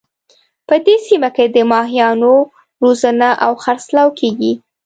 [0.67, 2.33] په دې سیمه کې د ماهیانو
[2.83, 4.53] روزنه او خرڅلاو کیږي